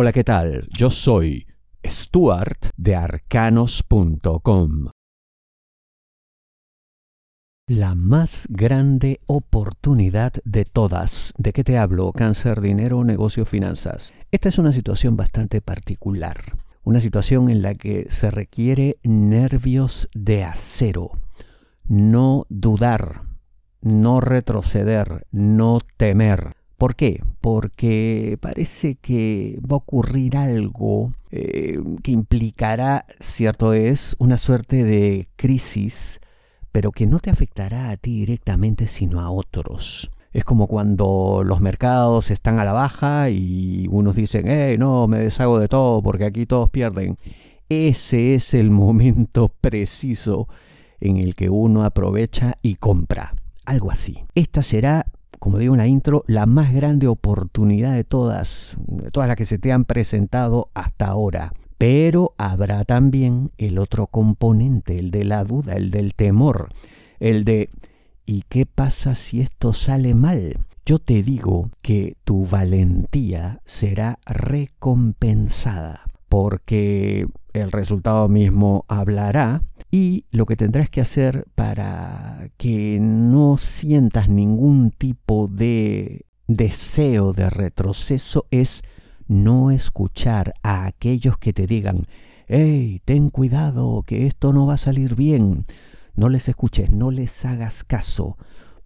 [0.00, 0.68] Hola, ¿qué tal?
[0.70, 1.48] Yo soy
[1.84, 4.90] Stuart de arcanos.com.
[7.66, 11.32] La más grande oportunidad de todas.
[11.36, 12.12] ¿De qué te hablo?
[12.12, 14.14] Cáncer, dinero, negocio, finanzas.
[14.30, 16.36] Esta es una situación bastante particular.
[16.84, 21.10] Una situación en la que se requiere nervios de acero.
[21.82, 23.22] No dudar,
[23.80, 27.24] no retroceder, no temer ¿Por qué?
[27.40, 35.28] Porque parece que va a ocurrir algo eh, que implicará, cierto es, una suerte de
[35.34, 36.20] crisis,
[36.70, 40.08] pero que no te afectará a ti directamente, sino a otros.
[40.32, 45.18] Es como cuando los mercados están a la baja y unos dicen, eh, no, me
[45.18, 47.18] deshago de todo porque aquí todos pierden.
[47.68, 50.46] Ese es el momento preciso
[51.00, 53.34] en el que uno aprovecha y compra.
[53.64, 54.24] Algo así.
[54.36, 55.06] Esta será
[55.38, 59.46] como digo en la intro, la más grande oportunidad de todas, de todas las que
[59.46, 61.52] se te han presentado hasta ahora.
[61.78, 66.70] Pero habrá también el otro componente, el de la duda, el del temor,
[67.20, 67.70] el de
[68.26, 70.58] ¿y qué pasa si esto sale mal?
[70.84, 80.46] Yo te digo que tu valentía será recompensada porque el resultado mismo hablará y lo
[80.46, 88.82] que tendrás que hacer para que no sientas ningún tipo de deseo de retroceso es
[89.26, 92.04] no escuchar a aquellos que te digan,
[92.48, 95.66] hey, ten cuidado, que esto no va a salir bien.
[96.14, 98.36] No les escuches, no les hagas caso.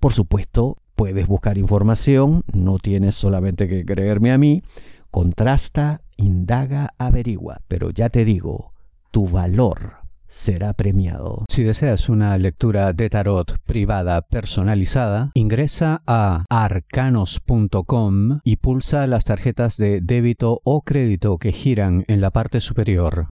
[0.00, 4.62] Por supuesto, puedes buscar información, no tienes solamente que creerme a mí,
[5.10, 8.72] contrasta, indaga, averigua, pero ya te digo,
[9.10, 11.44] tu valor será premiado.
[11.48, 19.76] Si deseas una lectura de tarot privada personalizada, ingresa a arcanos.com y pulsa las tarjetas
[19.76, 23.28] de débito o crédito que giran en la parte superior.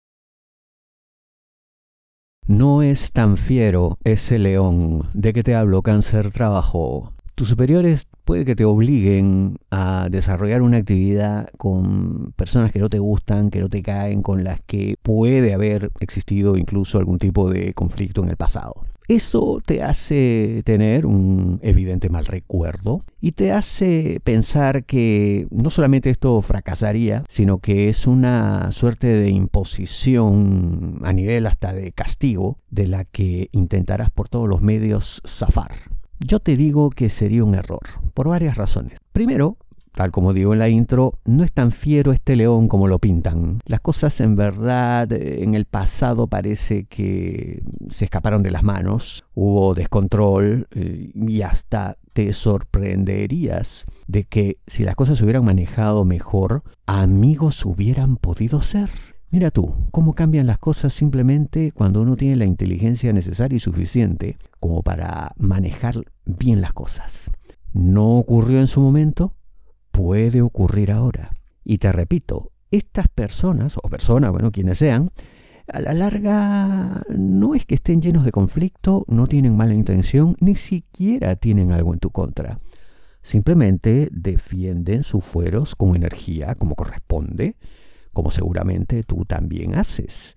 [2.46, 7.14] No es tan fiero ese león de que te hablo cáncer trabajo.
[7.34, 13.00] Tus superiores puede que te obliguen a desarrollar una actividad con personas que no te
[13.00, 17.74] gustan, que no te caen, con las que puede haber existido incluso algún tipo de
[17.74, 18.84] conflicto en el pasado.
[19.08, 26.08] Eso te hace tener un evidente mal recuerdo y te hace pensar que no solamente
[26.08, 32.86] esto fracasaría, sino que es una suerte de imposición a nivel hasta de castigo de
[32.86, 35.89] la que intentarás por todos los medios zafar.
[36.20, 37.80] Yo te digo que sería un error,
[38.12, 38.98] por varias razones.
[39.12, 39.56] Primero,
[39.94, 43.60] tal como digo en la intro, no es tan fiero este león como lo pintan.
[43.64, 49.74] Las cosas en verdad en el pasado parece que se escaparon de las manos, hubo
[49.74, 56.64] descontrol eh, y hasta te sorprenderías de que si las cosas se hubieran manejado mejor,
[56.86, 58.90] amigos hubieran podido ser.
[59.32, 64.38] Mira tú, cómo cambian las cosas simplemente cuando uno tiene la inteligencia necesaria y suficiente
[64.58, 67.30] como para manejar bien las cosas.
[67.72, 69.36] No ocurrió en su momento,
[69.92, 71.30] puede ocurrir ahora.
[71.64, 75.12] Y te repito, estas personas, o personas, bueno, quienes sean,
[75.68, 80.56] a la larga no es que estén llenos de conflicto, no tienen mala intención, ni
[80.56, 82.58] siquiera tienen algo en tu contra.
[83.22, 87.54] Simplemente defienden sus fueros con energía, como corresponde,
[88.12, 90.36] como seguramente tú también haces.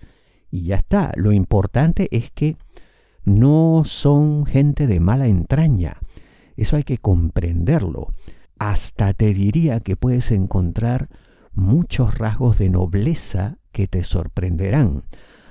[0.51, 2.57] Y ya está, lo importante es que
[3.25, 5.97] no son gente de mala entraña.
[6.55, 8.13] Eso hay que comprenderlo.
[8.59, 11.09] Hasta te diría que puedes encontrar
[11.53, 15.03] muchos rasgos de nobleza que te sorprenderán.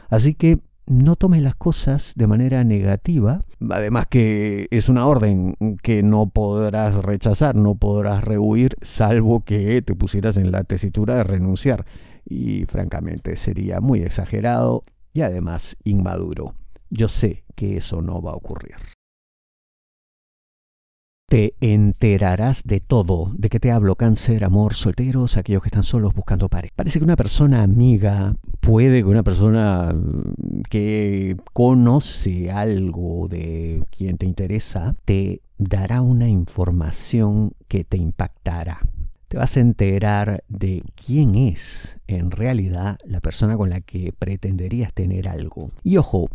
[0.08, 6.02] Así que no tomes las cosas de manera negativa, además que es una orden que
[6.02, 11.86] no podrás rechazar, no podrás rehuir, salvo que te pusieras en la tesitura de renunciar
[12.24, 16.54] y francamente sería muy exagerado y además inmaduro.
[16.90, 18.74] Yo sé que eso no va a ocurrir.
[21.28, 23.32] Te enterarás de todo.
[23.34, 23.96] ¿De qué te hablo?
[23.96, 26.74] Cáncer, amor, solteros, aquellos que están solos buscando pareja.
[26.76, 34.18] Parece que una persona amiga, puede que una persona mm, que conoce algo de quien
[34.18, 38.82] te interesa, te dará una información que te impactará
[39.32, 44.92] te vas a enterar de quién es en realidad la persona con la que pretenderías
[44.92, 45.70] tener algo.
[45.82, 46.26] Y ojo,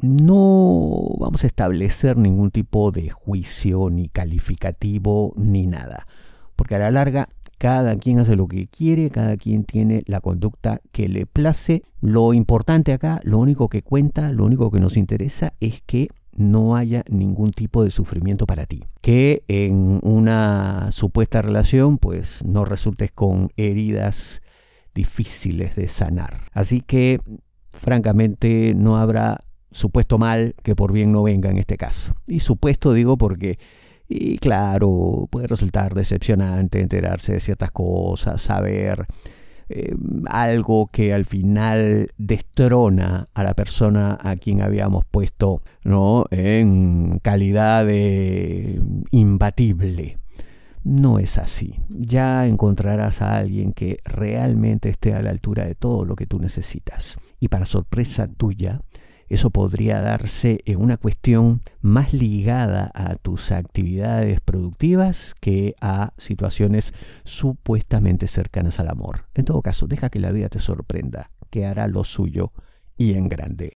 [0.00, 6.06] no vamos a establecer ningún tipo de juicio ni calificativo ni nada,
[6.54, 7.26] porque a la larga
[7.56, 11.84] cada quien hace lo que quiere, cada quien tiene la conducta que le place.
[12.02, 16.76] Lo importante acá, lo único que cuenta, lo único que nos interesa es que no
[16.76, 18.84] haya ningún tipo de sufrimiento para ti.
[19.00, 24.42] Que en una supuesta relación pues no resultes con heridas
[24.94, 26.48] difíciles de sanar.
[26.52, 27.20] Así que,
[27.70, 32.12] francamente, no habrá supuesto mal que por bien no venga en este caso.
[32.26, 33.56] Y supuesto digo porque,
[34.08, 39.06] y claro, puede resultar decepcionante enterarse de ciertas cosas, saber
[39.74, 39.94] eh,
[40.26, 46.26] algo que al final destrona a la persona a quien habíamos puesto ¿no?
[46.30, 48.80] en calidad de
[49.10, 50.18] imbatible.
[50.84, 51.76] No es así.
[51.88, 56.38] Ya encontrarás a alguien que realmente esté a la altura de todo lo que tú
[56.38, 57.18] necesitas.
[57.38, 58.80] Y para sorpresa tuya,
[59.34, 66.92] eso podría darse en una cuestión más ligada a tus actividades productivas que a situaciones
[67.24, 69.26] supuestamente cercanas al amor.
[69.34, 72.52] En todo caso, deja que la vida te sorprenda, que hará lo suyo
[72.96, 73.72] y en grande.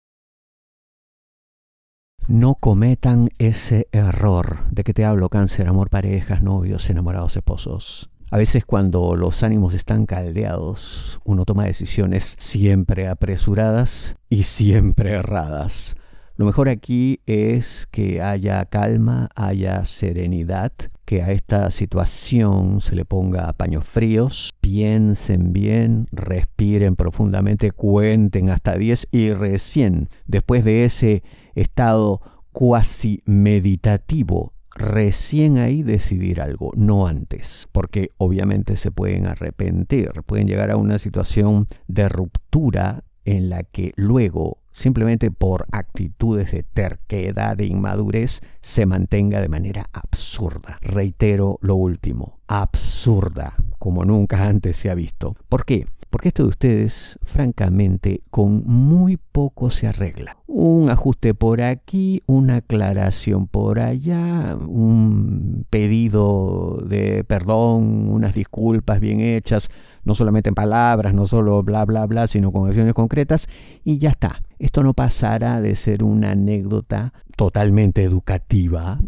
[2.29, 8.12] No cometan ese error de que te hablo cáncer, amor, parejas, novios, enamorados, esposos.
[8.33, 15.97] A veces cuando los ánimos están caldeados, uno toma decisiones siempre apresuradas y siempre erradas.
[16.37, 20.73] Lo mejor aquí es que haya calma, haya serenidad,
[21.05, 28.77] que a esta situación se le ponga paños fríos, piensen bien, respiren profundamente, cuenten hasta
[28.77, 31.23] 10 y recién después de ese
[31.55, 40.47] estado cuasi meditativo recién ahí decidir algo, no antes, porque obviamente se pueden arrepentir, pueden
[40.47, 47.61] llegar a una situación de ruptura en la que luego, simplemente por actitudes de terquedad
[47.61, 50.79] e inmadurez, se mantenga de manera absurda.
[50.81, 55.35] Reitero lo último, absurda, como nunca antes se ha visto.
[55.49, 55.87] ¿Por qué?
[56.09, 60.37] Porque esto de ustedes, francamente, con muy poco se arregla.
[60.47, 69.21] Un ajuste por aquí, una aclaración por allá, un pedido de perdón, unas disculpas bien
[69.21, 69.69] hechas,
[70.05, 73.49] no solamente en palabras, no solo bla, bla, bla, sino con acciones concretas,
[73.83, 74.43] y ya está.
[74.61, 79.01] Esto no pasará de ser una anécdota totalmente educativa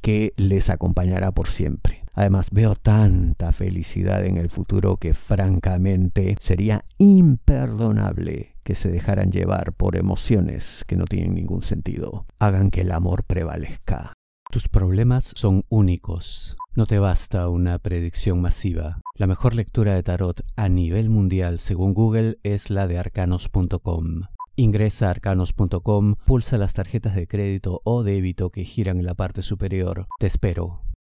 [0.00, 1.99] que les acompañará por siempre.
[2.12, 9.72] Además, veo tanta felicidad en el futuro que francamente sería imperdonable que se dejaran llevar
[9.72, 12.26] por emociones que no tienen ningún sentido.
[12.38, 14.12] Hagan que el amor prevalezca.
[14.50, 16.56] Tus problemas son únicos.
[16.74, 19.00] No te basta una predicción masiva.
[19.14, 24.22] La mejor lectura de tarot a nivel mundial, según Google, es la de arcanos.com.
[24.56, 29.42] Ingresa a arcanos.com, pulsa las tarjetas de crédito o débito que giran en la parte
[29.42, 30.08] superior.
[30.18, 30.89] Te espero.